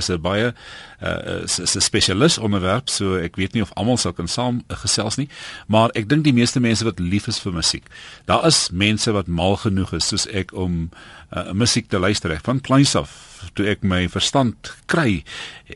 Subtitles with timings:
[0.00, 0.52] is 'n baie
[1.00, 4.76] uh is 'n spesialis onderwerp, so ek weet nie of almal sal kan saam uh,
[4.76, 5.28] gesels nie,
[5.66, 7.84] maar ek dink die meeste mense wat lief is vir musiek.
[8.26, 10.90] Daar is mense wat mal genoeg is soos ek om
[11.36, 15.22] uh, musiek te luister van kleins af toe ek my verstand kry,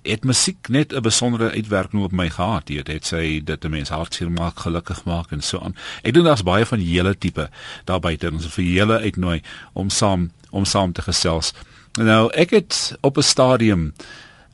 [0.04, 2.66] het musiek net 'n besondere uitwerking op my gehad.
[2.66, 5.76] Dit het sy dit 'n mens hartseer maak, gelukkig maak en so aan.
[6.02, 7.50] Ek dink daar's baie van hele tipe
[7.84, 11.52] daar buite ons vir julle uitnooi om saam om saam te gesels.
[11.98, 13.92] Nou ek het op 'n stadium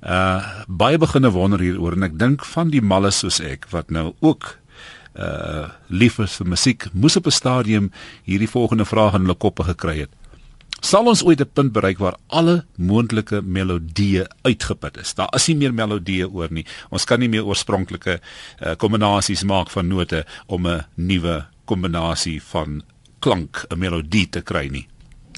[0.05, 4.15] uh baie beginne wonder hieroor en ek dink van die malle soos ek wat nou
[4.21, 4.59] ook
[5.17, 7.93] uh lief is vir musiek moes op 'n stadium
[8.25, 10.11] hierdie volgende vraag in hulle koppe gekry het
[10.81, 15.15] sal ons ooit 'n punt bereik waar alle moontlike melodieë uitgeput is.
[15.15, 16.67] Daar is nie meer melodieë oor nie.
[16.91, 22.83] Ons kan nie meer oorspronklike uh, kombinasies maak van note om 'n nuwe kombinasie van
[23.19, 24.89] klank, 'n melodie te kry nie.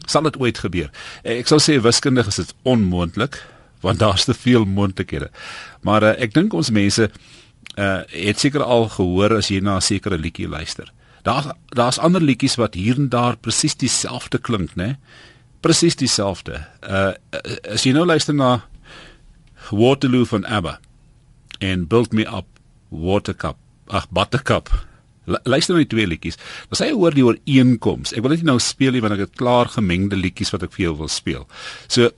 [0.07, 0.91] Sal dit ooit gebeur?
[1.23, 3.41] Ek sou sê wiskundig is dit onmoontlik
[3.83, 5.31] want daar's te veel moontlikhede.
[5.83, 7.11] Maar uh, ek dink ons mense
[7.79, 10.93] uh het seker al gehoor as jy na 'n sekere liedjie luister.
[11.23, 14.99] Daar daar's ander liedjies wat hier en daar presies dieselfde klink, né?
[15.61, 16.65] presies dieselfde.
[16.83, 17.15] Uh
[17.73, 18.65] as jy nou luister na
[19.71, 20.79] Waterloo van ABBA
[21.59, 22.47] en Build Me Up
[22.89, 23.57] Watercup.
[23.87, 24.71] Ag Buttercup.
[25.25, 26.39] Luister na die twee liedjies.
[26.71, 28.15] Dan sê jy hoor die ooreenkoms.
[28.17, 30.89] Ek wil dit nou speel nie want ek het klaar gemengde liedjies wat ek vir
[30.89, 31.47] jou wil speel.
[31.87, 32.11] So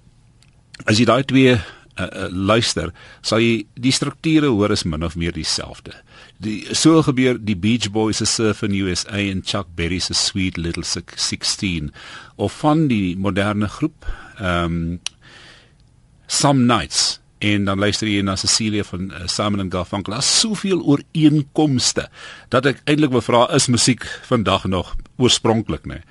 [0.88, 1.60] as jy daai twee uh,
[2.04, 5.94] uh, luister, sal jy die strukture hoor is min of meer dieselfde.
[6.42, 10.56] Die so gebeur die Beach Boys se Surf in USA en Chuck Berry se Sweet
[10.56, 11.92] Little 16
[12.36, 14.86] of van die moderne groep ehm um,
[16.26, 20.12] Some Nights en dan luister jy na Cecilia van uh, Simon and Garfunkel.
[20.12, 22.08] Daar's soveel ooreenkomste
[22.48, 26.02] dat ek eintlik wil vra is musiek vandag nog oorspronklik, né?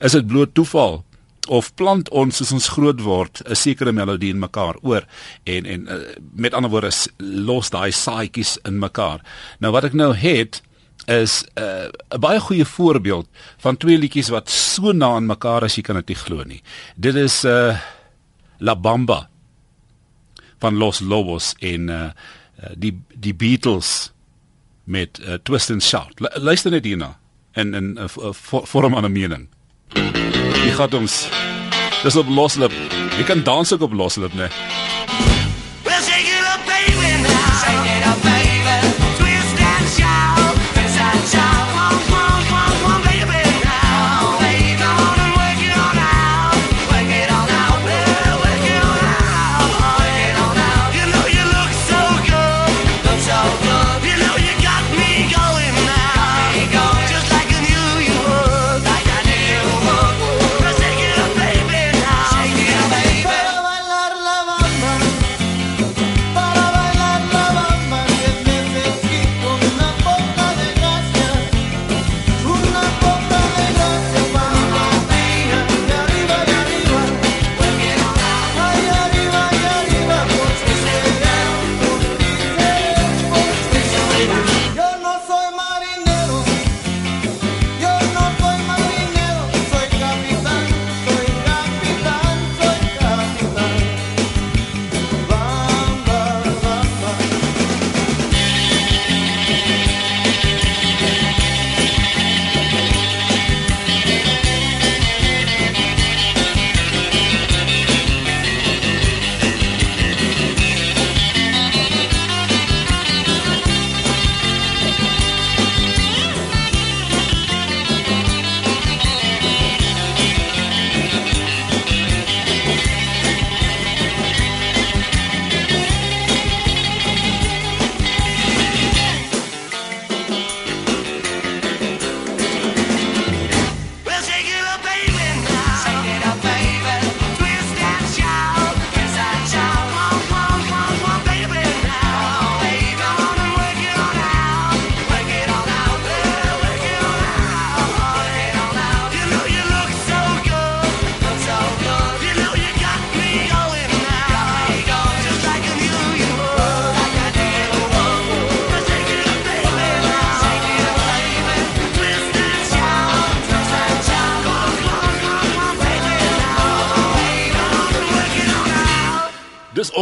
[0.00, 1.04] Is dit bloot toeval
[1.48, 5.04] of plant ons soos ons groot word 'n sekere melodie in mekaar oor
[5.44, 5.98] en en uh,
[6.34, 9.20] met ander woorde los daai saaitjies in mekaar.
[9.58, 10.62] Nou wat ek nou het
[11.06, 13.26] is eh, 'n uh, baie goeie voorbeeld
[13.58, 16.62] van twee liedjies wat so na aan mekaar as jy kan dit glo nie.
[16.96, 17.76] Dit is uh
[18.58, 19.31] La Bamba
[20.62, 22.10] van Los Lobos en uh
[22.78, 24.12] die die Beatles
[24.86, 26.20] met uh, Twist and Shout.
[26.22, 27.16] L luister net hierna
[27.58, 28.32] en en uh,
[28.70, 29.48] vorm aan 'n mening.
[30.62, 31.26] Jy gaan ons
[32.02, 32.72] Dis op loslip.
[33.14, 34.48] Jy kan dans ook op loslip, né?
[34.50, 34.81] Nee.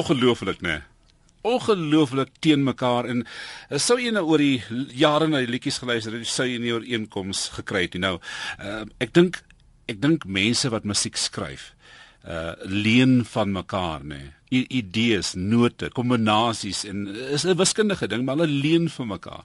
[0.00, 0.80] Ongelooflik nê.
[1.46, 4.60] Ongelooflik teen mekaar en eh, sou jy nou oor die
[4.96, 8.04] jare na die liedjies geluister het, sou jy nie ooreenkoms gekry het nie.
[8.04, 8.16] Nou,
[8.60, 9.42] uh, ek dink
[9.90, 11.72] ek dink mense wat musiek skryf
[12.20, 14.18] uh leen van mekaar, nê.
[14.50, 14.66] Nee.
[14.68, 19.44] Idees, note, kombinasies en is 'n wiskundige ding, maar hulle leen van mekaar.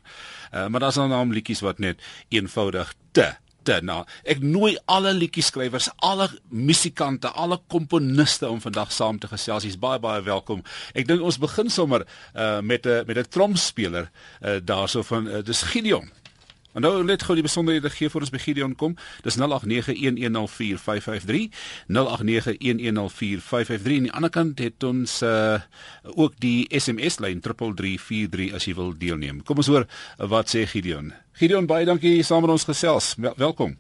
[0.52, 3.36] Uh maar daar's dan naam liedjies wat net eenvoudig te
[3.66, 9.66] te nou ek nooi alle liedjieskrywers, alle musikante, alle komponiste om vandag saam te gesels.
[9.68, 10.64] Jy's baie baie welkom.
[10.94, 14.10] Ek dink ons begin sommer uh met 'n met 'n tromspeler
[14.42, 16.12] uh daarso van uh, dis Gideon.
[16.76, 18.98] En nou net gou die besonderhede gee vir ons by Gideon kom.
[19.24, 21.48] Dis 0891104553.
[21.88, 23.96] 0891104553.
[23.96, 25.60] En die ander kant het ons uh
[26.16, 29.44] ook die SMS lyn 3343 as jy wil deelneem.
[29.48, 29.86] Kom ons hoor
[30.20, 31.14] wat sê Gideon.
[31.40, 33.16] Gideon, baie dankie saam met ons gesels.
[33.18, 33.78] Wel welkom.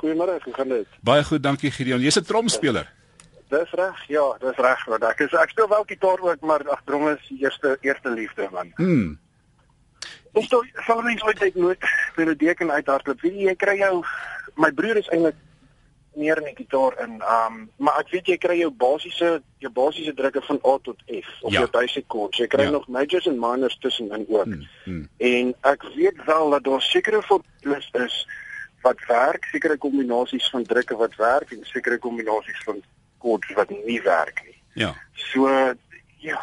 [0.00, 0.86] Goeiemôre, hoe gaan dit?
[1.04, 2.00] Baie goed, dankie Gideon.
[2.00, 2.92] Jy's 'n tromspeler.
[3.48, 4.84] Dis reg, ja, dis reg.
[4.84, 8.48] Want ek is ek speel wel gitaar ook, maar ag drom is eerste eerste liefde
[8.52, 8.72] man.
[8.76, 9.18] Hmm.
[10.34, 13.20] Ons toe sal mens ooit uit nooit vir 'n deken uithardloop.
[13.20, 14.04] Wie jy kry jou
[14.56, 15.36] my broer is eintlik
[16.14, 17.22] meer in die gitaar in.
[17.22, 21.30] Um maar ek weet jy kry jou basiese jou basiese drukke van A tot F
[21.42, 21.60] of ja.
[21.60, 22.38] jou basic chords.
[22.38, 22.70] Jy kry ja.
[22.70, 24.44] nog majors en minors tussenin ook.
[24.44, 25.08] Hmm, hmm.
[25.16, 28.26] En ek weet wel dat daar sekere formules is
[28.82, 32.82] wat werk, sekere kombinasies van drukke wat werk en sekere kombinasies van
[33.18, 34.58] chords wat nie werk nie.
[34.74, 34.94] Ja.
[35.12, 35.48] So
[36.18, 36.40] ja,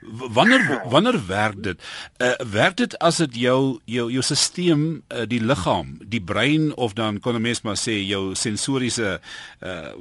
[0.00, 1.82] Wanneer wanneer werk dit?
[2.18, 6.92] Uh, werk dit as dit jou jou jou stelsel, uh, die liggaam, die brein of
[6.92, 9.20] dan kon 'n mens maar sê jou sensoriese
[9.60, 9.92] uh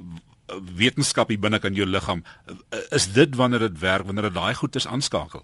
[0.75, 4.53] wetenskap hier binne kan jou liggaam uh, is dit wanneer dit werk wanneer dit daai
[4.53, 5.43] goeders aanskakel?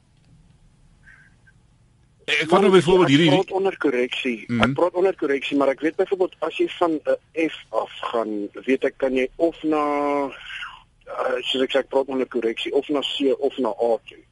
[2.26, 4.38] Ek vat nou byvoorbeeld hierdie praat onder korreksie.
[4.38, 4.62] Mm -hmm.
[4.62, 4.74] Ek mhm.
[4.74, 8.84] praat onder korreksie, maar ek weet byvoorbeeld as jy van 'n F af gaan, weet
[8.84, 9.84] ek kan jy of na
[10.26, 14.24] uh, soos ek sê ek praat onder korreksie of na C of na A toe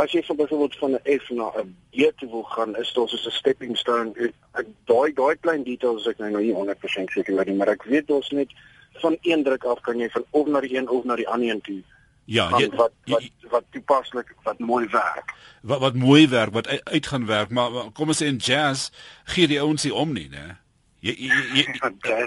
[0.00, 3.08] as jy van byvoorbeeld van 'n F na 'n B toe wil gaan, is dit
[3.08, 4.32] soos 'n stepping stone.
[4.52, 8.10] Ek daai daai klein details ek nou nie 100% seker oor nie, maar ek weet
[8.10, 8.48] ons net
[8.92, 11.48] van een druk af kan jy van of na die een of na die ander
[11.48, 11.82] een toe.
[12.24, 15.34] Ja, jy, wat wat wat toepaslik wat mooi werk.
[15.62, 18.90] Wat wat mooi werk, wat uit, uit gaan werk, maar kom ons sê in jazz
[19.24, 20.56] gee die ouens nie om nie, né?
[21.00, 21.64] Jy jy, jy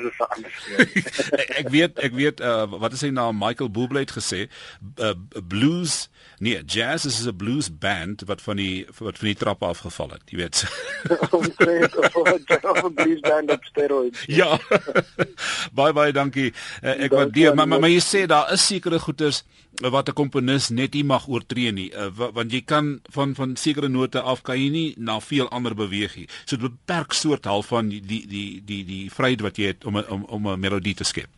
[0.03, 1.29] is
[1.61, 4.47] ek weet ek weet uh, wat is hy nou Michael Bublé het gesê,
[4.97, 5.13] uh,
[5.47, 6.07] blues
[6.43, 10.21] Nee, jazz is 'n blues band wat van die wat van die trappe afgeval het,
[10.25, 10.65] jy weet.
[11.37, 14.23] Omtrent of 'n blues band op steroids.
[14.25, 14.59] Ja.
[15.73, 16.53] bye bye, dankie.
[16.81, 19.43] Uh, ek waardeer, maar, maar maar jy sê daar is sekere goeters
[19.81, 23.89] wat 'n komponis net nie mag oortree nie, uh, want jy kan van van sekere
[23.89, 26.27] note af kan jy nie na veel ander beweeg nie.
[26.45, 29.85] So dit beperk soort half van die die die die die vryheid wat jy het
[29.85, 31.29] om om om 'n melodie te skep.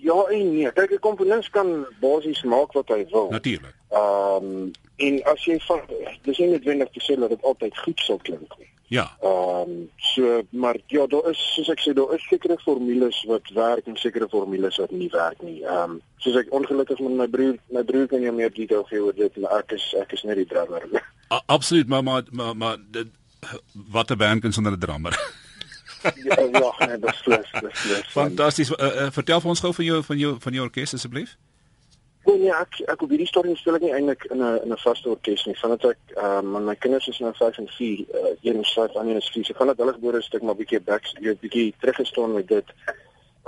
[0.00, 0.72] Ja en nee.
[0.72, 3.30] Kyk, 'n komponis kan basies maak wat hy wil.
[3.30, 3.74] Natuurlik.
[3.90, 5.80] Ehm um, en as jy van
[6.22, 8.70] dis nie noodwendig te sê dat dit altyd goed sal klink nie.
[8.88, 9.16] Ja.
[9.20, 13.50] Ehm um, so maar ja, daar is soos ek sê, daar is sekere formules wat
[13.54, 15.60] werk en sekere formules wat nie werk nie.
[15.64, 19.02] Ehm um, soos ek ongelukkig met my broer, my broer kan jy meer detail gee
[19.04, 20.88] oor dit, maar ek is ek is net die drummer.
[21.46, 23.12] Absoluut, maar maar maar, maar dit,
[23.72, 25.20] wat 'n band kan sonder 'n drummer.
[26.24, 28.06] ja, ja, nee, dis dis dis.
[28.08, 28.70] Fantasties.
[28.70, 31.36] Uh, uh, vertel vir ons gou van jou van jou van jou orkes asseblief.
[32.28, 34.80] Nee, nee, ek ek op hierdie stadium speel ek nie eintlik in 'n in 'n
[34.82, 35.54] vaste orkes nie.
[35.56, 38.96] Vandat ek ehm um, my kinders is nou 5 en 4, uh, een is 5,
[39.00, 39.44] ander is 4.
[39.44, 41.08] So vandat hulle gebore is, ek maar bietjie back,
[41.40, 42.74] bietjie teruggestaan met dit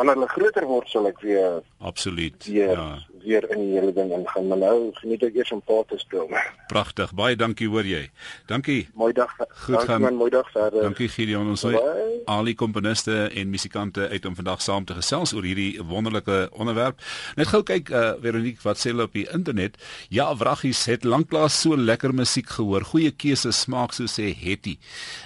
[0.01, 2.87] wanneer hulle groter word sal ek weer absoluut weer, ja.
[3.21, 4.47] weer in die hele ding ingaan.
[4.49, 6.31] Maar nou geniet ek eers om pa te speel
[6.71, 8.07] pragtig baie dankie hoor jy.
[8.49, 8.87] Dankie.
[8.97, 9.33] Mooi dag
[9.67, 10.01] goed gaan.
[10.07, 10.87] man mooi dag verder.
[10.87, 11.53] Dankie Gideon.
[11.53, 16.47] Ons al die komponiste en musikante uit om vandag saam te gesels oor hierdie wonderlike
[16.57, 17.03] onderwerp.
[17.37, 19.77] Net gou kyk uh, Veronique wat sê hulle op die internet?
[20.09, 22.89] Ja wraggies het lanklaas so lekker musiek gehoor.
[22.95, 24.79] Goeie keuse smaak so sê Hetty.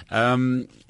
[0.09, 0.81] Ehm um,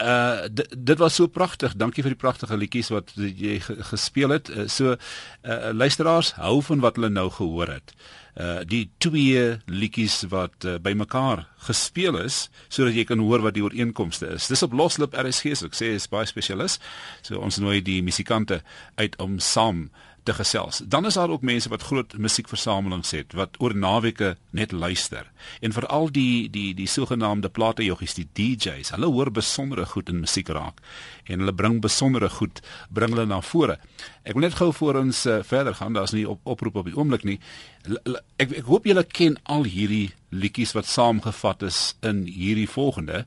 [0.00, 1.74] uh dit was so pragtig.
[1.76, 4.48] Dankie vir die pragtige liedjies wat jy gespeel het.
[4.48, 7.92] Uh, so uh luisteraars hou van wat hulle nou gehoor het.
[8.32, 13.64] Uh die twee liedjies wat uh, bymekaar gespeel is sodat jy kan hoor wat die
[13.64, 14.48] ooreenkomste is.
[14.48, 16.78] Dis op Loslip RSG, so ek sê is baie spesialis.
[17.20, 18.62] So ons nooi die musikante
[18.96, 19.90] uit om saam
[20.22, 20.82] te gesels.
[20.84, 25.30] Dan is daar ook mense wat groot musiekversamelings het wat oor naweke net luister.
[25.60, 30.48] En veral die die die sogenaamde platejoggies, die DJs, hulle hoor besondere goed in musiek
[30.48, 30.78] raak
[31.24, 33.78] en hulle bring besondere goed bring hulle na vore.
[34.22, 36.96] Ek wil net gou voor ons uh, verder gaan, daar's nie op, oproep op die
[36.96, 37.38] oomblik nie.
[37.86, 43.26] L ek ek hoop julle ken al hierdie liedjies wat saamgevat is in hierdie volgende.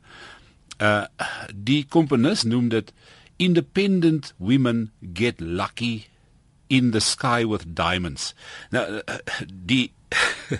[0.80, 1.04] Uh
[1.52, 2.92] die komponis noem dit
[3.38, 6.06] Independent Women Get Lucky
[6.68, 8.34] in the sky with diamonds.
[8.72, 9.18] Now, uh,
[9.66, 9.92] the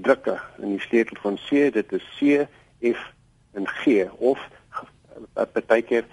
[0.05, 2.45] drukke in die sleutel van C, dit is C,
[2.85, 3.01] F
[3.57, 4.43] en G of
[5.33, 6.05] partykeer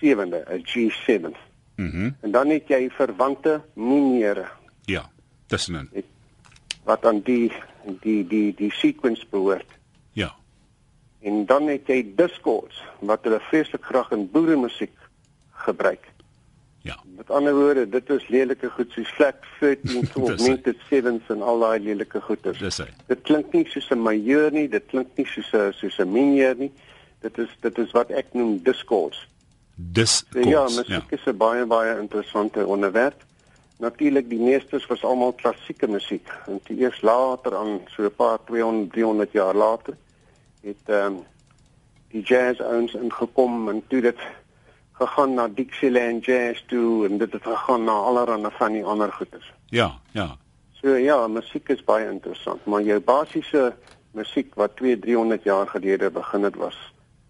[0.00, 1.30] sewende, 'n G7.
[1.76, 1.86] Mhm.
[1.94, 4.50] Mm en dan het jy verwante minere.
[4.90, 5.06] Ja,
[5.46, 5.88] tussenin.
[6.82, 7.52] Wat aan die
[8.02, 9.70] die die die sequence behoort.
[11.24, 14.92] En dan het jy discords wat hulle vreeslik graag in boeremusiek
[15.64, 16.10] gebruik.
[16.84, 16.98] Ja.
[17.16, 21.62] Met ander woorde, dit is lelike goed soos flat 13 of minted 7s en al
[21.62, 22.60] daai lelike goeters.
[22.60, 22.90] Dis hy.
[23.08, 26.54] Dit klink nie soos 'n majeur nie, dit klink nie soos 'n soos 'n mineur
[26.60, 26.72] nie.
[27.24, 29.24] Dit is dit is wat ek noem discords.
[29.74, 31.16] Dis So, ja, musiek ja.
[31.16, 33.24] is 'n baie baie interessante onderwerp.
[33.78, 38.38] Natuurlik die meesters was almal klassieke musiek en toe eers later aan so 'n paar
[38.44, 39.96] 200 300 jaar later
[40.64, 41.22] het ehm um,
[42.14, 44.20] die jazz ouens ingekom en toe dit
[44.92, 49.52] gegaan na Dixieland jazz toe en dit het gegaan na allerlei van die ander goeters.
[49.68, 50.36] Ja, ja.
[50.82, 53.74] So ja, musiek is baie interessant, maar jou basiese
[54.14, 56.76] musiek wat 2 300 jaar gelede begin het was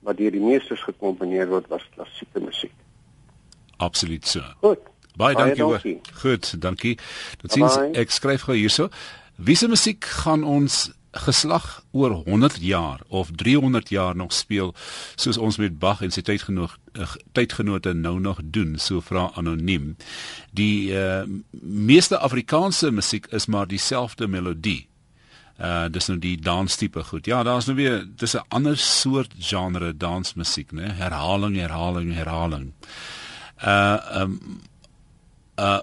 [0.05, 2.73] wat deur die meesters gekomponeer word was klassieke musiek.
[3.77, 4.41] Absoluut so.
[4.61, 4.79] Goed.
[5.17, 5.81] Baie dankie hoor.
[5.81, 6.01] dankie.
[6.21, 6.99] Goed, dankie.
[7.41, 8.91] Tot sins ek skryf gou hierso.
[9.37, 14.75] Wiese musiek gaan ons geslag oor 100 jaar of 300 jaar nog speel
[15.15, 19.97] soos ons met Bach en sy tydgenoot uh, tydgenote nou nog doen so vra anoniem.
[20.51, 21.23] Die uh,
[21.63, 24.87] meeste Afrikaanse musiek is maar dieselfde melodie.
[25.55, 27.27] Uh dis nou die danstipe goed.
[27.31, 32.73] Ja daar's nou weer dis 'n ander soort genre dansmusiek nê herhaling herhaling herhaling.
[33.63, 34.61] Uh um
[35.59, 35.81] uh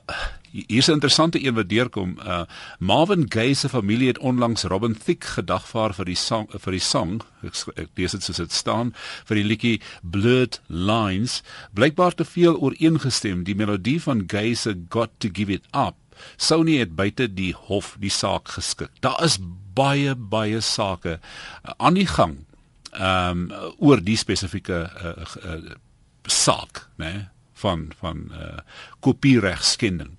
[0.51, 2.17] hier's 'n interessante een wat deurkom.
[2.20, 2.43] Uh
[2.79, 7.22] Marvin Gaye se familie het onlangs Robin Thicke gedagvaar vir die song vir die song.
[7.43, 8.93] Ek, ek lees dit soos dit staan
[9.25, 11.43] vir die liedjie Blurred Lines.
[11.74, 15.96] Blykbaar te veel ooreengestem die melodie van Gaye se Got to Give It Up.
[16.38, 18.91] Sou nie het buite die hof die saak geskik.
[19.00, 19.39] Daar is
[19.74, 22.46] baie baie sake uh, aan die gang.
[22.91, 25.75] Ehm um, oor die spesifieke uh, uh,
[26.27, 27.13] saak, né?
[27.13, 27.27] Nee?
[27.62, 28.60] van van uh
[29.00, 30.17] kopiereg skending.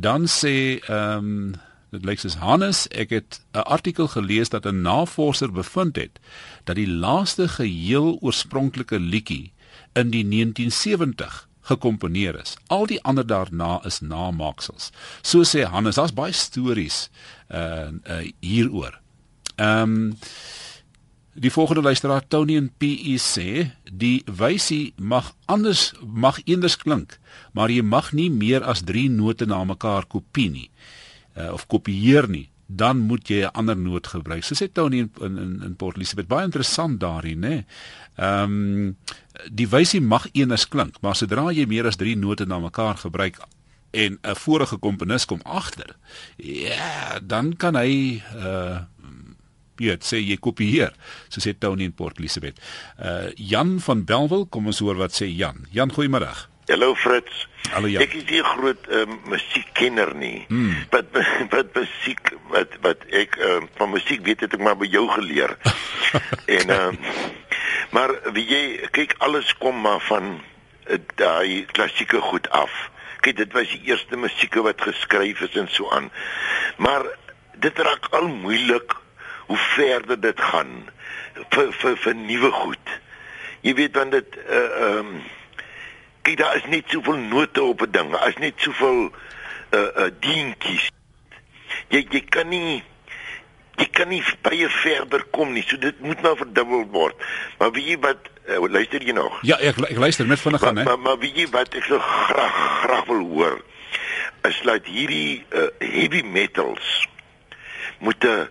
[0.00, 1.54] Dan sê ehm um,
[1.90, 6.20] dit lyk soos Hannes, ek het 'n artikel gelees dat 'n navorser bevind het
[6.64, 9.52] dat die laaste geheel oorspronklike liedjie
[9.92, 12.56] in die 1970 gekomponeer is.
[12.66, 14.90] Al die ander daarna is namaaksels.
[15.22, 17.10] So sê Hannes, daar's baie stories
[17.50, 19.00] uh, uh hieroor.
[19.56, 20.18] Ehm um,
[21.38, 23.50] Die volgende luisteraar Tony en PE sê
[23.86, 27.18] die wysie mag anders mag eenders klink,
[27.54, 30.66] maar jy mag nie meer as 3 note na mekaar kopie nie
[31.36, 32.48] uh, of kopieer nie.
[32.66, 34.44] Dan moet jy 'n ander noot gebruik.
[34.44, 36.28] So sê Tony in in, in Port Elizabeth.
[36.28, 37.64] Baie interessant daarin, né?
[38.16, 38.96] Ehm um,
[39.50, 43.38] die wysie mag eenders klink, maar sodra jy meer as 3 note na mekaar gebruik
[43.90, 45.96] en 'n vorige komponis kom agter,
[46.36, 48.80] ja, dan kan hy uh
[49.78, 50.92] weet sê jy kopieer
[51.28, 52.60] so sê Tony in Port Elizabeth.
[52.98, 55.66] Uh Jan van Belwel, kom ons hoor wat sê Jan.
[55.72, 56.32] Jan, goeiemôre.
[56.68, 57.46] Hallo Fritz.
[57.72, 58.02] Hallo Jan.
[58.02, 60.44] Ek is nie 'n groot uh, musiekkenner nie.
[60.48, 60.74] Hmm.
[60.92, 61.08] Wat
[61.54, 65.56] wat musiek wat wat ek uh, van musiek weet het ek maar by jou geleer.
[66.58, 66.92] en uh,
[67.96, 70.36] maar wie jy kyk alles kom maar van
[70.92, 72.72] uh, daai klassieke goed af.
[73.24, 76.12] Kyk dit was die eerste musieke wat geskryf is en so aan.
[76.76, 77.08] Maar
[77.56, 78.92] dit raak al moeilik
[79.48, 80.72] hoe verder dit gaan
[81.54, 82.94] vir vir vir nuwe goed.
[83.64, 85.18] Jy weet dan dit uh, ehm uh, um,
[86.28, 88.12] kyk daar is net soveel note op 'n ding.
[88.12, 89.10] Daar is net soveel
[89.72, 90.90] uh uh dientjies.
[91.88, 92.82] Jy jy kan nie
[93.78, 95.64] jy kan nie baie verder kom nie.
[95.66, 97.16] So dit moet nou verdubbel word.
[97.58, 99.38] Maar wie wat uh, luister jy nog?
[99.42, 100.84] Ja, ek ek luister met vinnig aan, hè.
[100.84, 103.60] Maar, maar maar wie wat ek so graag graag wil hoor
[104.48, 107.08] is dat hierdie uh, heavy metals
[107.98, 108.48] moet 'n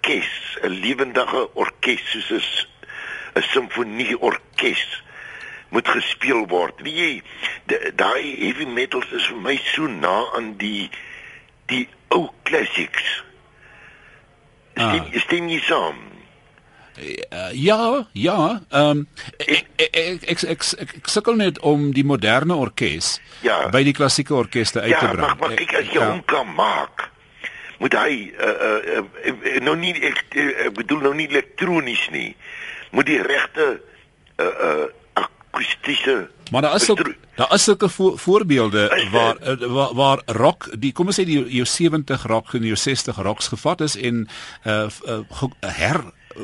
[0.00, 2.66] orkes, 'n lewendige orkes soos
[3.34, 5.02] 'n simfonie orkes
[5.68, 6.74] moet gespeel word.
[6.82, 7.22] Wie jy
[7.94, 10.90] daai heavy metals is vir my so na aan die
[11.66, 13.22] die ou classics.
[14.72, 15.20] Stem, ah.
[15.20, 16.08] stem jy saam?
[17.00, 18.60] Uh, ja, ja.
[18.70, 20.64] Ehm um, ek, ek, ek ek ek
[20.96, 23.68] ek sukkel net om die moderne orkes ja.
[23.70, 25.26] by die klassieke orkeste uit ja, te bring.
[25.26, 26.10] Ja, maar, maar kyk as jy ja.
[26.10, 27.09] hom kan maak,
[27.80, 32.34] moet hy uh, uh, uh, nou nie ek, ek bedoel nou nie elektronies nie.
[32.92, 33.72] Moet die regte
[34.40, 34.88] uh uh
[35.20, 39.36] akoestiese Maar daar is ook daar is sulke vo voorbeelde waar,
[39.68, 43.48] waar waar rock die kom ons sê die jou 70 rock en jou 60 rocks
[43.48, 44.26] gevat is en
[44.64, 46.02] uh, uh her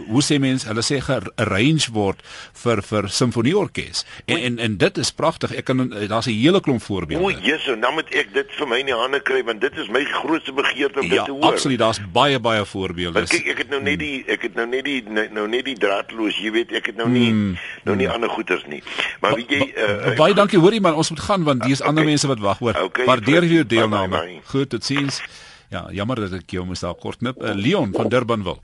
[0.08, 2.22] hoe sê mense hulle sê gearrange word
[2.62, 4.04] vir vir simfonieorkes.
[4.26, 7.24] En, en en dit is pragtig ek kan daar's 'n hele klomp voorbeelde.
[7.24, 9.88] O Jesus nou moet ek dit vir my in die hande kry want dit is
[9.88, 11.40] my grootste begeerte om ja, dit te hoor.
[11.40, 13.26] ja absoluut daar's baie baie voorbeelde.
[13.26, 15.78] Kyk ek het nou net die ek het nou net die nou, nou net die
[15.78, 17.56] draadloos jy weet ek het nou nie hmm.
[17.84, 18.82] nou nie ander goeters nie.
[19.20, 21.88] Maar weet jy uh, baie dankie hoorie maar ons moet gaan want dis okay.
[21.88, 22.74] ander mense wat wag hoor.
[22.90, 24.40] Okay, waardeer jou deelname.
[24.44, 25.22] goed tot sins
[25.70, 27.42] ja jammer dat ek jou moes daar kort knip.
[27.42, 28.62] Uh, Leon van Durban wil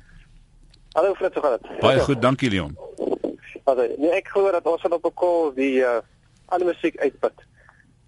[0.93, 1.81] Hallo Fritz, hoe gaan dit?
[1.81, 2.77] Baie goed, dankie Leon.
[3.65, 6.01] Also, nee, ek hoor dat ons op 'n call die uh
[6.53, 7.33] alle musiek uitput.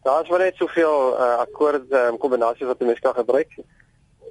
[0.03, 3.57] Daar's maar net soveel uh akkoorde en um, kombinasies wat jy mens kan gebruik.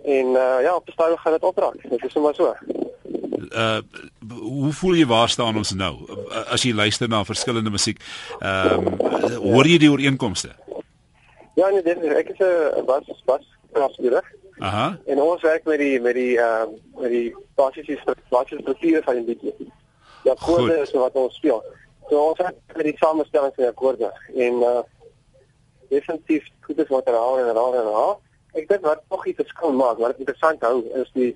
[0.04, 1.90] En uh ja, op die stadium gaan dit opraak.
[1.90, 2.56] Dit is sommer so.
[3.52, 3.82] Uh
[4.40, 5.96] hoe voel jy waar staan ons nou?
[6.50, 8.00] As jy luister na verskillende musiek,
[8.40, 8.98] ehm um,
[9.42, 10.50] hoor jy die ooreenkomste?
[11.56, 14.24] Ja, nee, dit ek is 'n bas bas klassieker.
[14.60, 15.00] Aha.
[15.06, 17.98] En ons werk met die met die ehm uh, met die basiese
[18.30, 19.72] basiese strukture van die liedjie.
[20.24, 21.64] Die akkoorde is wat ons speel.
[22.10, 24.12] So ons het met die samestelling van die akkoorde
[24.48, 24.82] en uh
[25.94, 28.16] definitief goed is wat herhaal en herhaal en herhaal.
[28.58, 31.34] Ek dink wat nog iets verskil maak, wat interessant hou is die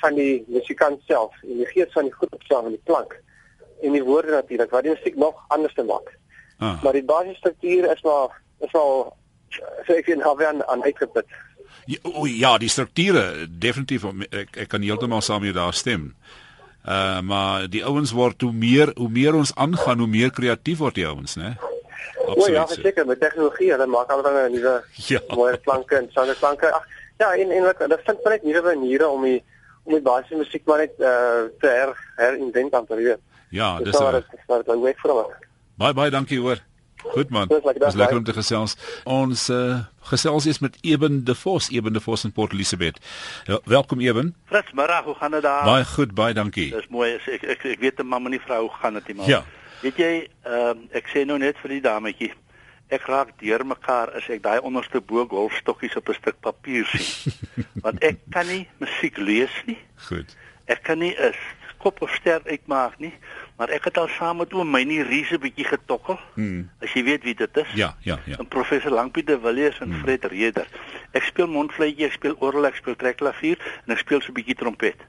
[0.00, 3.16] van die musikant self en die gees van die groep self en die klank
[3.80, 6.12] en die woorde natuurlik wat die musiek nog anders te maak.
[6.58, 6.82] Ah.
[6.82, 8.94] Maar die basiese struktuur is maar is al
[9.50, 11.26] so ek vind hoe aan aan uitgeput.
[11.90, 16.12] Ja, o, ja, die strukture definitief ek, ek kan heeltemal saam jou daar stem.
[16.86, 20.96] Uh maar die ouens word hoe meer hoe meer ons aangaan, hoe meer kreatief word
[21.00, 21.56] die ouens, né?
[22.20, 22.46] Absoluut.
[22.46, 24.76] O, ja, seker met tegnologie, hulle maak alreeds nuwe
[25.08, 25.20] ja.
[25.34, 26.70] mooi klanke en sange klanke.
[26.72, 26.86] Ag,
[27.18, 29.40] ja, en en dit vind net nuwe maniere om die
[29.84, 33.22] om die basiese musiek maar net uh te her herinvent aan te doen.
[33.50, 34.10] Ja, dis so.
[34.14, 35.24] Dit is wat ek vra.
[35.80, 36.62] Baie baie dankie hoor.
[37.02, 37.48] Goed man.
[37.48, 38.76] Dis lekker om te gesels.
[39.04, 39.78] Ons uh,
[40.10, 43.00] gesels is met Eben de Vos, Eben de Vos in Port Elizabeth.
[43.44, 44.34] Ja, welkom Eben.
[44.44, 45.64] Frits, middag, hoe gaan dit daar?
[45.64, 46.70] Baie goed, baie dankie.
[46.70, 47.14] Dis mooi.
[47.26, 49.28] Ek ek ek weet 'n mamma nie vrou hoe gaan dit nie maar.
[49.28, 49.44] Ja.
[49.80, 52.32] Weet jy, ehm uh, ek sê nou net vir die dametjie.
[52.90, 57.32] Ek raak deurmekaar as ek daai onderste bo golfstokkies op 'n stuk papier sien.
[57.84, 59.78] Want ek kan nie musiek lees nie.
[60.08, 60.36] Goed.
[60.66, 61.34] Ek kan nie 'n
[61.82, 63.12] kop of ster uitmaak nie.
[63.56, 66.18] Maar ek het al saam met oom myne Riese bietjie getokkel.
[66.36, 66.68] Hmm.
[66.84, 67.72] As jy weet wie dit is.
[67.78, 68.38] Ja, ja, ja.
[68.38, 70.04] En professor Langpiet de Villiers en hmm.
[70.04, 70.68] Fred Reder.
[71.16, 74.56] Ek speel mondfluitjie, ek speel orgel, ek speel trekklavier en ek speel so 'n bietjie
[74.56, 75.06] trompet.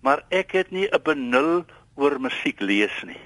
[0.00, 3.20] Maar ek het nie 'n benul oor musiek lees nie.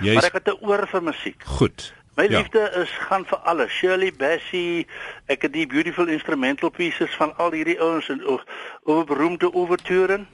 [0.00, 1.44] Jy maar ek het 'n oor vir musiek.
[1.44, 1.92] Goed.
[2.16, 2.38] My ja.
[2.38, 3.72] liefde is gaan vir alles.
[3.72, 4.86] Shirley Bassey,
[5.26, 8.20] ek het die beautiful instrumental pieces van al hierdie ouens en
[8.84, 10.28] oor beroemde overturen.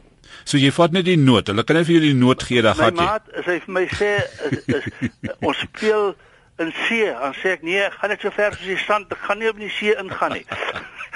[0.44, 1.50] So jy vat net die noot.
[1.50, 3.00] Hulle kan net vir jou die noot gee dan gaan jy.
[3.00, 4.12] My maat, as hy vir my sê
[4.50, 4.88] is, is,
[5.48, 6.14] ons speel
[6.58, 9.26] in see, dan sê ek nee, ek gaan net so ver soos die sand, ek
[9.28, 10.46] gaan nie op die see ingaan nie.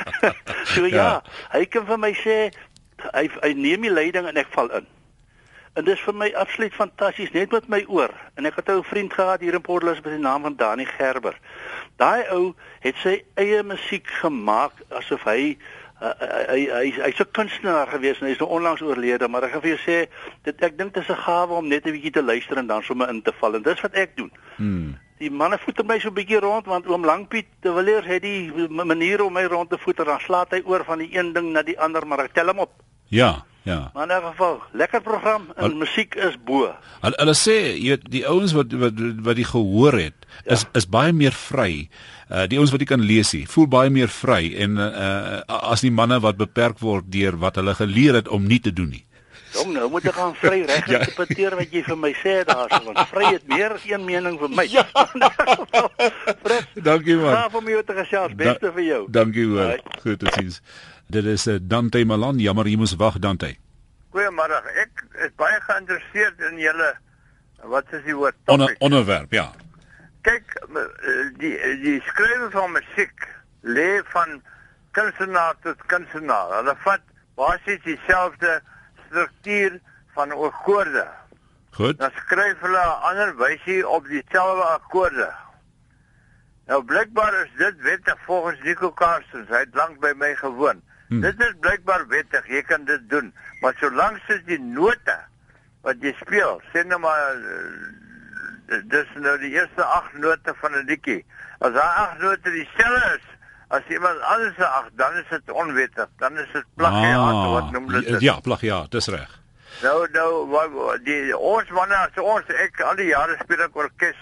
[0.75, 1.09] so ja, ja,
[1.55, 2.39] hy kan vir my sê
[3.11, 4.87] hy hy neem die leiding en ek val in.
[5.73, 8.13] En dis vir my absoluut fantasties net met my oor.
[8.37, 10.57] En ek het 'n ou vriend gehad hier in Port Elizabeth met die naam van
[10.57, 11.39] Dani Gerber.
[11.97, 15.57] Daai ou het sy eie musiek gemaak asof hy
[16.03, 16.13] uh,
[16.51, 19.77] hy hy hy's 'n kunstenaar gewees en hy's nou onlangs oorlede, maar ek gaan vir
[19.77, 19.99] jou sê
[20.43, 22.83] dit ek dink dit is 'n gawe om net 'n bietjie te luister en dan
[22.83, 24.33] sommer in te val en dis wat ek doen.
[24.57, 24.99] Hmm.
[25.19, 28.69] Die manne voeter my so 'n bietjie rond want oom Langpiet de Villiers het die
[28.69, 31.63] manier om my rond te voeter dan slaat hy oor van die een ding na
[31.63, 32.73] die ander, maar ek tel hom op.
[33.09, 33.45] Ja.
[33.65, 33.91] Ja.
[33.95, 36.75] Maar in 'n geval, lekker program en Al, musiek is bo.
[37.01, 40.53] Hulle sê jy weet die ouens wat wat wat die gehoor het ja.
[40.53, 41.89] is is baie meer vry.
[42.31, 45.81] Uh die ouens wat jy kan lees, hy voel baie meer vry en uh as
[45.81, 49.05] die manne wat beperk word deur wat hulle geleer het om nie te doen nie.
[49.53, 50.99] Jong, nou moet ek gaan vry reg Ja.
[50.99, 54.49] interpreteer wat jy vir my sê daarso, want vry het meer as een mening vir
[54.49, 54.65] my.
[54.77, 54.87] Ja.
[56.43, 57.35] Fred, Dankie man.
[57.37, 58.35] gaaf om jou te gesels.
[58.35, 59.07] Beste vir jou.
[59.11, 59.81] Dankie hoor.
[60.03, 60.53] Goed te sien.
[61.13, 62.39] Dit is uh, Dante Malan.
[62.41, 63.51] Jammer jy moes wag Dante.
[64.17, 64.61] Goeiemôre.
[64.81, 66.93] Ek is baie geïnteresseerd in julle
[67.69, 68.37] wat is die woord?
[68.51, 69.51] Onder onderwerp, ja.
[70.27, 73.27] Kyk, eh, die die skrywer van musiek
[73.61, 74.41] lê van
[74.97, 76.55] kunstenaar tot kunstenaar.
[76.59, 77.05] Hulle vat
[77.37, 78.61] basies dieselfde
[79.07, 79.77] struktuur
[80.17, 81.05] van akkoorde.
[81.77, 81.99] Goed.
[81.99, 85.29] Dan skryf hulle 'n ander wysie op dieselfde akkoorde.
[86.67, 89.49] Nou blykbaar is dit wettig volgens Nico Carstens.
[89.49, 90.83] Hy het lank by my gewoon.
[91.13, 91.21] Hmm.
[91.21, 92.47] Dit is blykbaar wettig.
[92.49, 93.33] Jy kan dit doen.
[93.61, 95.17] Maar solank sit die note
[95.85, 100.87] wat jy speel, sê nou maar eh, dis nou die eerste 8 note van 'n
[100.89, 101.21] liedjie.
[101.61, 103.27] As daai 8 note dieselfde is
[103.69, 106.09] as iemand anders se 8, dan is dit onwettig.
[106.19, 108.21] Dan is dit plagiaat wat noem dit.
[108.21, 109.41] Ja, plagiaat, dis reg.
[109.83, 114.17] Nou nou wat- die ons manne as ons ek al die jare speel ek orkes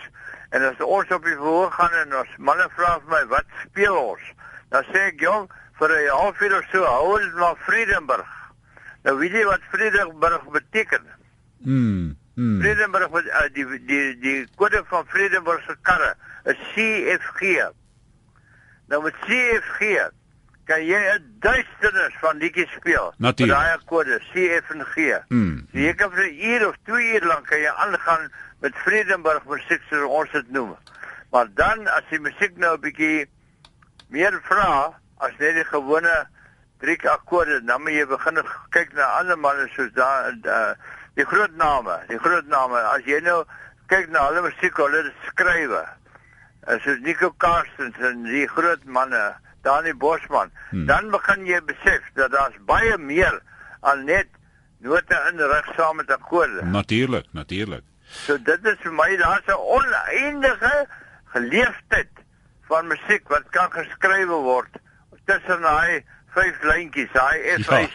[0.51, 3.97] en as ons op die verhoog gaan en ons manne vra vir my wat speel
[3.97, 4.21] ons
[4.71, 5.51] dan sê ek jong
[5.81, 8.29] vir 'n halfuur of so hou ons na Vredenburg
[9.05, 11.05] nou weet jy wat Vredenburg beteken
[11.63, 12.17] Mm.
[12.37, 12.61] mm.
[12.61, 16.15] Vredenburg wat uh, die die die kode van Vredenburg se karre
[16.45, 17.43] is CFG
[18.89, 20.09] nou met CFG
[20.65, 23.13] kan jy 'n duisternis van liedjies speel
[23.53, 24.97] daai kode CF en G
[25.29, 25.67] Mm.
[25.73, 29.45] So jy kan vir 'n uur of 2 uur lank kan jy aangaan met Vredenburg
[29.45, 30.77] musiek soos ons dit noem.
[31.33, 33.27] Maar dan as die musiek nou 'n bietjie
[34.09, 36.27] meer vra as net die gewone
[36.81, 38.41] drie akkoorde, dan moet jy begin
[38.73, 40.73] kyk na ander manne soos daar uh,
[41.19, 42.79] die groot name, die groot name.
[42.95, 43.45] As jy nou
[43.93, 45.83] kyk na hulle musiek, hulle skrywe.
[46.69, 50.87] Uh, soos Nico Carstens en die groot manne, Dani Bosman, Hmm.
[50.87, 53.41] dan begin jy besef dat daar's baie meer
[53.83, 54.29] aan net
[54.79, 56.63] note inrig saam met akkoorde.
[56.65, 57.83] Natuurlik, natuurlik.
[58.25, 60.87] So dit is vir my daar's 'n oneindige
[61.35, 62.09] geleefdheid
[62.69, 64.79] van musiek wat kan geskrywe word
[65.31, 66.01] tussen daai
[66.35, 67.87] vyf lyntjies, daai F Ja,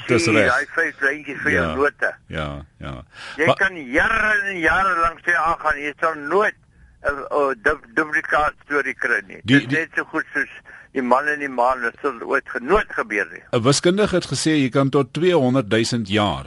[0.49, 1.61] daai vyf lyntjies vir Ja.
[1.63, 2.11] jou note.
[2.27, 2.47] Ja,
[2.79, 2.93] ja.
[3.37, 6.55] Jy Maar- kan jare en jare lank sê aangaan, jy sal nooit
[7.03, 9.39] 'n 'n du- duplikaat storie kry nie.
[9.43, 10.49] Die- Dit is net so goed soos
[10.93, 13.43] die man en die maan, dit sal ooit genooit gebeur nie.
[13.51, 16.45] 'n Wiskundige het gesê jy kan tot 200 000 jaar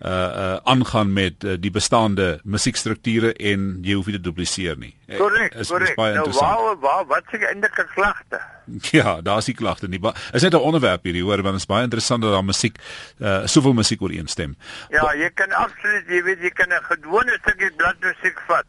[0.00, 4.92] uh uh aangaan met uh, die bestaande musiekstrukture en jy hoef nie te dupliseer nie.
[5.16, 5.96] Korrek, is- is korrek.
[5.96, 8.40] Nou waar waar wat se eindelike klagte?
[8.92, 9.98] Ja, daar's die klagte nie.
[10.02, 12.76] Maar is net 'n onderwerp hierdie hoor, want dit is baie interessant dat daar musiek
[13.20, 14.56] uh soveel musiek ooreenstem.
[14.90, 18.66] Ja, jy kan absoluut, jy weet jy kan 'n gewone stukkie bladmusiek vat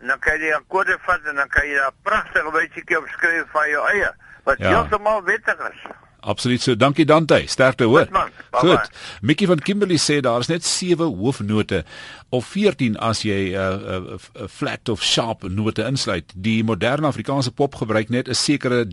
[0.00, 3.46] en dan kan jy die akkoorde vat en dan kan jy 'n pragtige wysietjie opskryf
[3.52, 4.10] van jou eie
[4.44, 4.68] wat Ja.
[4.68, 5.80] heeltemal wettig is.
[6.24, 6.74] Absoluut so.
[6.76, 7.42] Dankie Dante.
[7.46, 8.06] Sterkte hoor.
[8.06, 8.30] Goed, man.
[8.50, 8.76] Bye-bye.
[8.76, 8.90] Goed.
[9.20, 11.84] Mickey van Kimberley sê daar is net 7 hoofnote
[12.28, 16.32] of 14 as jy 'n uh, uh, uh, flat of sharp note insluit.
[16.34, 18.88] Die moderne Afrikaanse pop gebruik net 'n sekere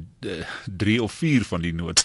[0.65, 2.03] 3 of 4 van die note.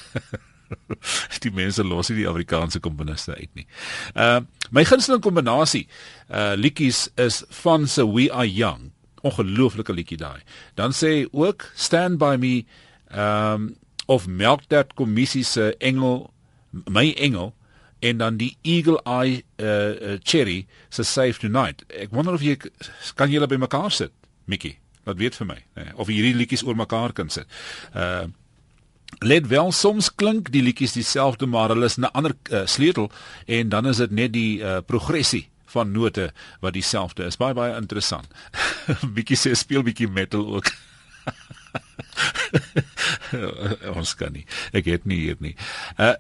[1.45, 3.67] die mense los nie die Afrikaanse komponiste uit nie.
[4.15, 5.87] Uh my gunsteling kombinasie
[6.31, 8.93] uh liedjies is van se We Are Young.
[9.23, 10.43] Ongelooflike liedjie daai.
[10.75, 12.65] Dan sê ook Stand By Me
[13.11, 13.75] um
[14.07, 16.31] of Milk That kommissie se engel
[16.71, 17.55] my engel
[17.99, 21.85] en dan die Eagle Eye uh, uh Cherry se Save Tonight.
[21.89, 22.57] Ek wonder of jy
[23.15, 24.13] kan julle by mekaar sit,
[24.45, 24.79] Mickey.
[25.07, 27.47] Wat weet vir my, nee, of hierdie liedjies oor mekaar kan sit.
[27.95, 28.27] Uh
[29.23, 33.11] Let wel soms klink die liedjies dieselfde maar hulle is 'n ander uh, sleutel
[33.47, 37.37] en dan is dit net die uh, progressie van note wat dieselfde is.
[37.37, 38.27] Baie baie interessant.
[39.17, 40.73] bietjie sê speel bietjie metal ook.
[43.99, 44.45] Ons kan nie.
[44.77, 45.55] Ek het nie hier nie.
[45.99, 46.15] Uh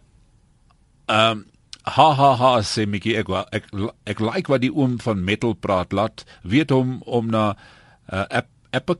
[1.06, 1.44] um
[1.86, 3.68] ha ha ha sê Mickey ek ek
[4.10, 7.52] ek like wat die oom van metal praat laat weet hom om na
[8.12, 8.98] uh, ep, epic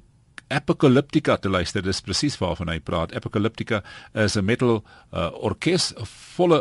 [0.49, 1.83] Apocalyptica te luister.
[1.83, 3.11] Dis presies waarvan hy praat.
[3.19, 3.81] Apocalyptica
[4.15, 5.89] is 'n metal uh, orkes,
[6.37, 6.61] volle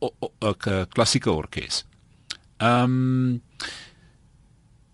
[0.00, 1.84] o- o- k- klassieke orkes.
[2.64, 3.42] Ehm um,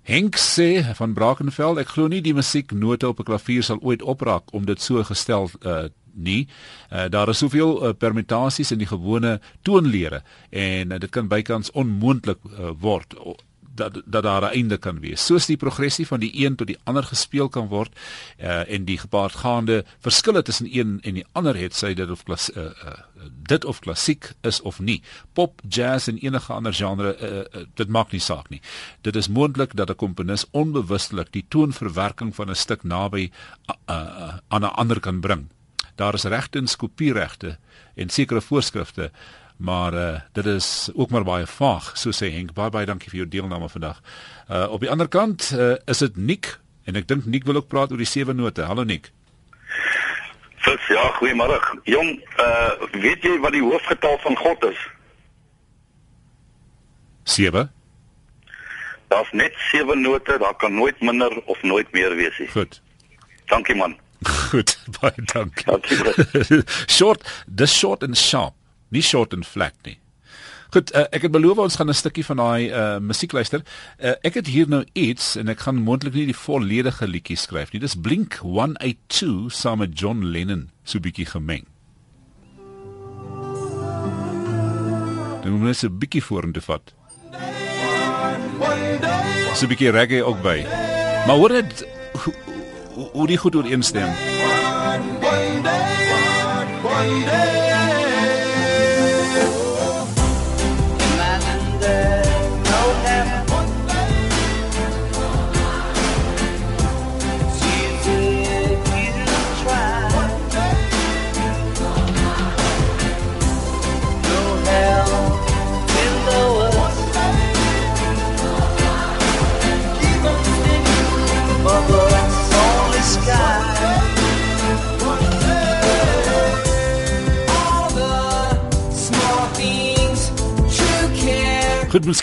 [0.02, 4.50] Henk sê van Brackenfell, ek glo nie die musieknote op 'n klavier sal ooit opraak
[4.52, 5.84] om dit so gestel uh,
[6.14, 6.48] nie.
[6.90, 11.70] Uh, daar is soveel uh, permutasies in die gewone toonlere en uh, dit kan bykans
[11.70, 13.14] onmoontlik uh, word
[13.74, 15.24] dat dat daar 'n einde kan wees.
[15.26, 17.98] Soos die progressie van die een tot die ander gespeel kan word
[18.40, 22.50] uh, en die gepaardgaande verskille tussen een en die ander het sy dit of klas
[22.56, 22.92] uh, uh,
[23.48, 25.02] dit of klassiek is of nie.
[25.32, 28.61] Pop, jazz en enige ander genre uh, uh, dit maak nie saak nie.
[29.00, 33.30] Dit is moontlik dat 'n komponis onbewustelik die toonverwerking van 'n stuk naby
[33.70, 35.48] uh, uh, aan 'n ander kan bring.
[35.94, 37.58] Daar is regte en kopieregte
[37.94, 39.11] en sekere voorskrifte
[39.62, 42.53] Maar uh dit is ook maar baie vaag, so sê Henk.
[42.53, 44.01] Baie baie dankie vir jou deelname vandag.
[44.51, 47.68] Uh op die ander kant uh, is dit Nik en ek dink Nik wil ook
[47.70, 48.64] praat oor die sewe note.
[48.66, 49.12] Hallo Nik.
[50.62, 51.61] Fits, ja, goeiemôre.
[51.87, 52.11] Jong,
[52.42, 54.81] uh weet jy wat die hoofgetal van God is?
[57.22, 57.70] 7.
[59.14, 62.48] Daar's net 7 note, daar kan nooit minder of nooit meer wees nie.
[62.48, 62.81] Goed.
[63.46, 63.94] Dankie man.
[64.51, 65.70] Goed, baie dankie.
[65.70, 66.62] Dankie.
[66.98, 68.59] short, dis short and sharp.
[68.92, 69.96] Nie short and flat nie.
[70.72, 73.61] Goed, uh, ek het beloof ons gaan 'n stukkie van daai uh musiek luister.
[74.00, 77.72] Uh, ek het hier nou iets en ek gaan moontlik nie die volledige liedjie skryf
[77.72, 77.81] nie.
[77.81, 81.66] Dis Blink 182 saam met John Lennon so bietjie gemeng.
[85.42, 86.92] Dan moet ons 'n bietjie vorentoe vat.
[89.55, 90.64] So 'n bietjie reggae ook by.
[91.26, 91.87] Maar hoor dit
[92.24, 92.35] hoe,
[93.12, 94.09] hoe, die goed ooreenstem.
[94.09, 95.61] One day,
[96.83, 97.62] one day.
[97.62, 97.71] Goed,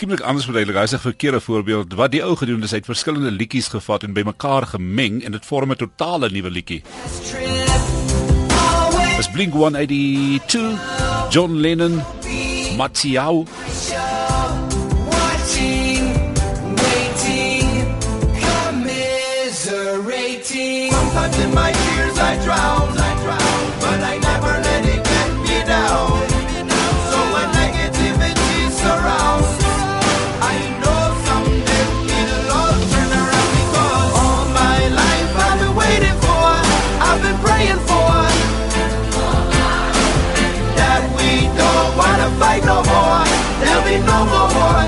[0.00, 0.78] miskien moet ek anders verduidelik.
[0.80, 1.92] Hy sê 'n verkeerde voorbeeld.
[1.92, 5.32] Wat die ou gedoen het, is hy het verskillende liedjies gevat en bymekaar gemeng en
[5.32, 6.82] dit vorm 'n totale nuwe liedjie.
[9.16, 10.78] Dis Blink 182,
[11.30, 12.02] John Lennon.
[20.90, 22.99] Sometimes in my tears I drown,
[43.90, 44.80] be no more war,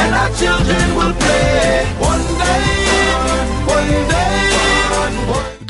[0.00, 2.62] and our children will play one day,
[3.76, 4.32] one day.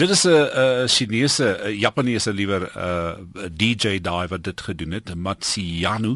[0.01, 4.93] Dit is 'n uh, Chinese, uh, Japaneese liewer 'n uh, DJ daai wat dit gedoen
[4.99, 6.13] het, Matsuyanu.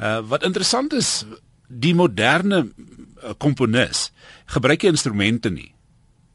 [0.00, 1.24] Uh, wat interessant is,
[1.68, 2.72] die moderne
[3.36, 4.10] komponis
[4.46, 5.70] gebruik nie instrumente nie.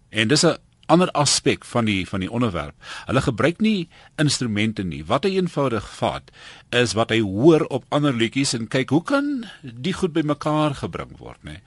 [0.09, 0.57] En dis 'n
[0.93, 2.75] ander aspek van die van die onderwerp.
[3.07, 3.89] Hulle gebruik nie
[4.21, 5.01] instrumente nie.
[5.09, 6.31] Wat hy eenvoudig vat
[6.73, 11.15] is wat hy hoor op ander liedjies en kyk hoe kan die goed bymekaar gebring
[11.19, 11.59] word, nê.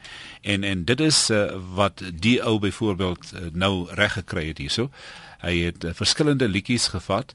[0.42, 4.90] En en dit is uh, wat die ou byvoorbeeld uh, nou reg gekry het hierso.
[5.42, 7.34] Hy het uh, verskillende liedjies gevat.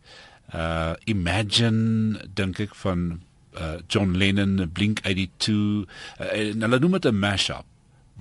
[0.51, 3.21] Uh Imagine dink ek van
[3.55, 7.70] uh John Lennon, Blink 82 uh, en hulle noem dit 'n mashup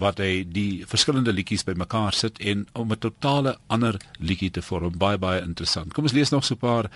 [0.00, 4.98] wat hy die verskillende liedjies bymekaar sit en om 'n totale ander liedjie te vorm.
[4.98, 5.92] Baie baie interessant.
[5.92, 6.90] Kom ons lees nog so 'n paar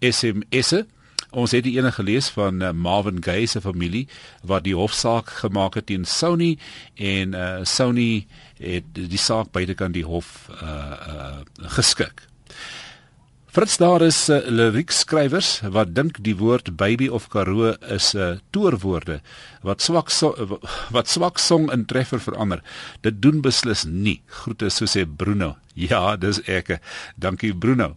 [0.00, 0.86] SMS'e.
[1.30, 4.06] Ons het die ene gelees van uh, Marvin Gaye se familie
[4.42, 6.58] wat die hofsaak gemaak het teen Sony
[6.94, 8.26] en uh, Sony
[8.58, 10.68] het die saak buitekant die hof uh,
[11.08, 11.40] uh,
[11.74, 12.33] geskik.
[13.54, 18.38] Frits daar is uh, liriekskrywers wat dink die woord baby of karoo is 'n uh,
[18.50, 19.20] toorwoorde
[19.62, 20.58] wat swak so,
[20.90, 22.62] wat swak song in treffer verander.
[23.00, 24.22] Dit doen beslis nie.
[24.26, 25.54] Groete so sê Bruno.
[25.74, 26.80] Ja, dis ek.
[27.14, 27.96] Dankie Bruno.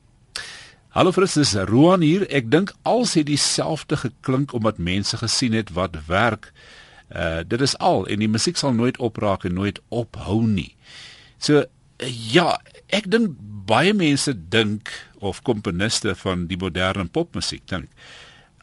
[0.90, 2.30] Hallo Frits, dis Roan hier.
[2.30, 6.54] Ek dink als het dieselfde geklink omdat mense gesien het wat werk.
[7.10, 10.76] Uh dit is al en die musiek sal nooit opraak en nooit ophou nie.
[11.40, 11.66] So uh,
[12.06, 12.62] ja,
[12.94, 13.34] ek dink
[13.66, 17.90] baie mense dink of komponiste van die moderne popmusiek dink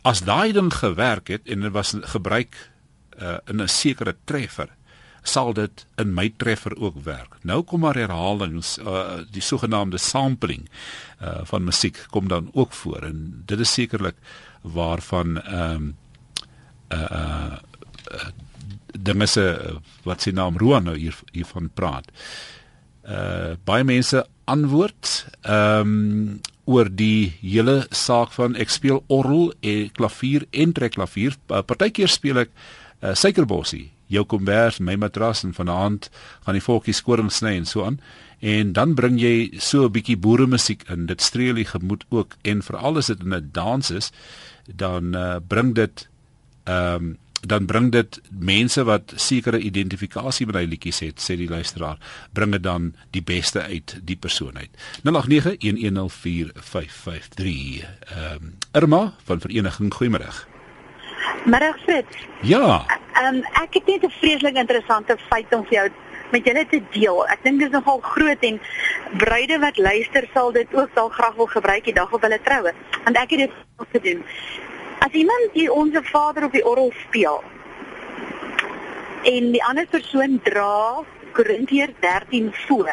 [0.04, 2.56] as daai ding gewerk het en dit was gebruik
[3.22, 4.68] uh, in 'n sekere treffer
[5.24, 7.36] sal dit in my treffer ook werk.
[7.42, 10.68] Nou kom maar herhalings uh, die sogenaamde sampling
[11.22, 14.16] uh, van musiek kom dan ook voor en dit is sekerlik
[14.60, 15.96] waarvan ehm um,
[16.92, 17.52] uh, uh,
[18.12, 18.28] uh
[18.94, 19.42] dinge se
[20.02, 22.06] wat sy naam Roan nou hier hiervan praat.
[23.02, 29.90] Uh baie mense antwoord ehm um, oor die hele saak van ek speel orgel en
[29.92, 31.34] klavier en trekklavier.
[31.46, 36.08] Partykeer speel ek uh, suikerbossie, jou kombers, my matras en vanaand
[36.46, 37.98] gaan die volkie skoring sny en so aan.
[38.40, 41.04] En dan bring jy so 'n bietjie boere musiek in.
[41.06, 44.10] Dit streel die gemoed ook en veral as dit in 'n dans is,
[44.64, 46.08] dan uh, bring dit
[46.64, 51.48] ehm um, dan bring dit mense wat sekere identifikasie met hy liedjies het, sê die
[51.50, 51.98] luisteraar,
[52.32, 54.70] bring dit dan die beste uit die persoon uit.
[55.04, 55.08] 0891104553.
[58.14, 60.32] Ehm um, Irma van Vereniging Goeiemôre.
[61.44, 62.16] Middag Fritz.
[62.42, 62.86] Ja.
[63.12, 65.88] Ehm um, ek het net 'n vreeslik interessante feit om vir jou
[66.30, 67.26] met julle te deel.
[67.26, 68.60] Ek dink dit is nogal groot en
[69.18, 72.72] bruide wat luister sal dit ook sal graag wil gebruik die dag op hulle troue.
[73.04, 73.52] Want ek het dit
[73.92, 74.24] gedoen.
[74.98, 77.42] As iemand die onsse Vader op die orgel speel
[79.24, 81.02] en die ander persoon dra
[81.32, 82.90] Korintiërs 13 voor.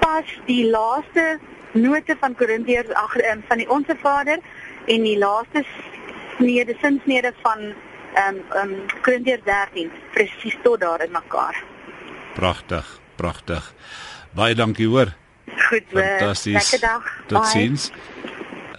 [0.00, 1.38] Pas die laaste
[1.72, 4.38] note van Korintiërs agter van die onsse Vader
[4.86, 5.64] en die laaste
[6.36, 7.72] snede sinsnede van
[8.16, 11.64] ehm um, ehm um, Korintiërs 13 presies tot daar in mekaar.
[12.34, 13.74] Pragtig, pragtig.
[14.36, 15.12] Baie dankie hoor.
[15.68, 16.70] Goed, fantasties.
[16.70, 17.12] Lekker dag.
[17.26, 17.90] Tot sins.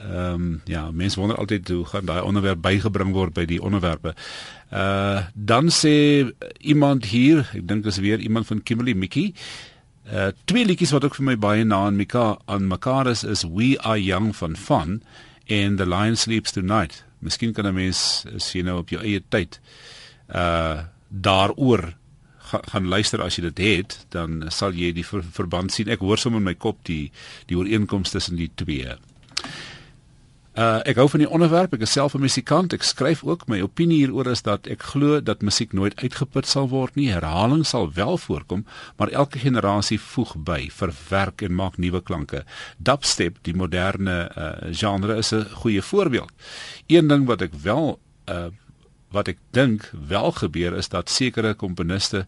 [0.07, 4.13] Ehm um, ja, mense wonder altyd hoe gaan daai onderwerp bygebring word by die onderwerpe.
[4.71, 6.27] Uh dan sê
[6.59, 9.33] iemand hier, ek dink dis weer iemand van Kimberley Mickey.
[10.07, 13.43] Uh twee liedjies wat ook vir my baie na aan mekaar aan mekaar is is
[13.43, 15.01] We Are Young van Fun
[15.45, 17.03] en The Lion Sleeps Tonight.
[17.19, 19.59] Miskien kan 'n mens as jy nou op jou eie tyd
[20.31, 21.95] uh daaroor
[22.37, 25.89] ga, gaan luister as jy dit het, dan sal jy die ver, verband sien.
[25.89, 27.11] Ek hoor sommer in my kop die
[27.47, 28.95] die ooreenkomste tussen die twee.
[30.57, 31.75] Uh ek hou van die onderwerp.
[31.75, 32.73] Ek is self 'n musikant.
[32.73, 33.45] Ek skryf ook.
[33.47, 37.11] My opinie hieroor is dat ek glo dat musiek nooit uitgeput sal word nie.
[37.11, 38.65] Herhaling sal wel voorkom,
[38.97, 42.43] maar elke generasie voeg by, verwerk en maak nuwe klanke.
[42.77, 46.31] Dubstep, die moderne uh genre is 'n goeie voorbeeld.
[46.87, 48.49] Een ding wat ek wel uh
[49.11, 52.25] wat ek dink wel gebeur is dat sekere komponiste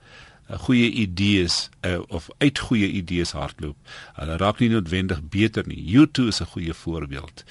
[0.49, 3.75] uh, goeie idees uh, of uit goeie idees hardloop.
[4.13, 5.97] Hulle raak nie noodwendig beter nie.
[5.97, 7.43] U2 is 'n goeie voorbeeld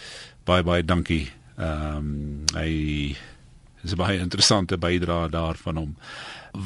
[0.49, 1.29] baie baie dankie.
[1.59, 3.17] Ehm um, hy
[3.85, 5.97] is 'n baie interessante bydrae daarvan hom.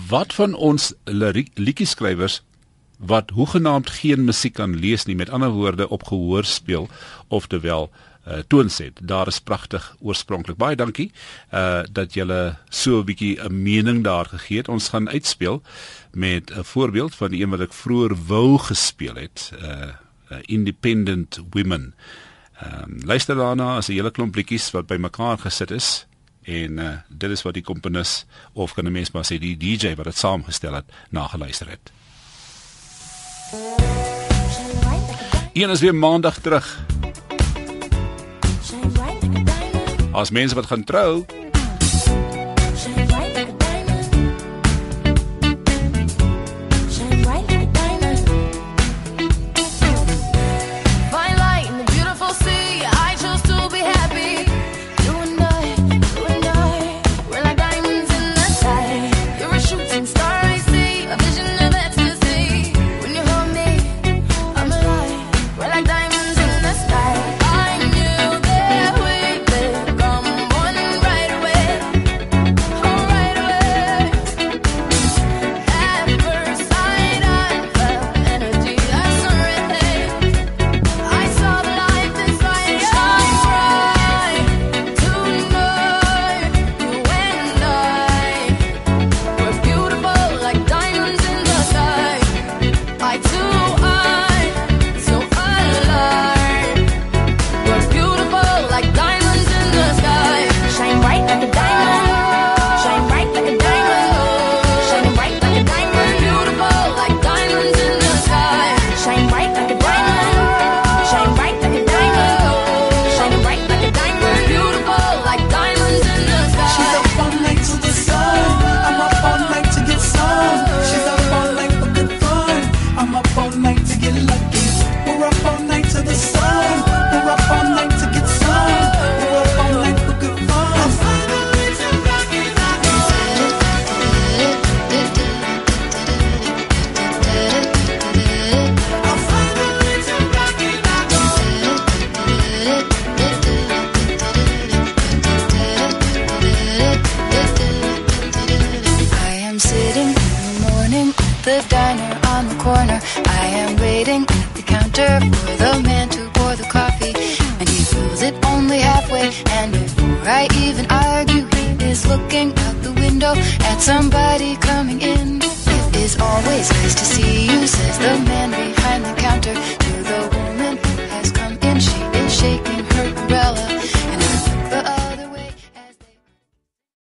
[0.09, 2.43] Wat van ons liedjieskrywers
[2.99, 6.89] wat hoegenaamd geen musiek kan lees nie met ander woorde op gehoor speel
[7.29, 7.91] of terwyl
[8.29, 9.01] uh, toonset.
[9.03, 10.57] Daar is pragtig oorspronklik.
[10.57, 11.11] Baie dankie
[11.51, 14.69] uh dat julle so 'n bietjie 'n mening daar gegee het.
[14.69, 15.63] Ons gaan uitspeel
[16.13, 19.53] met 'n voorbeeld van een wat ek vroeër wou gespeel het.
[19.63, 19.69] Uh,
[20.31, 21.95] uh Independent Women.
[22.63, 26.07] Ehm um, luister daarna as 'n hele klomp liedjies wat bymekaar gesit is
[26.43, 29.95] en uh, dit is wat die komponis of kan 'n mens maar sê die DJ
[29.95, 31.93] wat dit saamgestel het nageluister het.
[35.53, 36.85] Een is weer maandag terug.
[40.13, 41.25] As mense wat gaan trou,